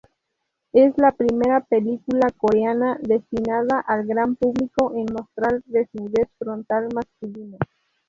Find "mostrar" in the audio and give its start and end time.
5.13-5.61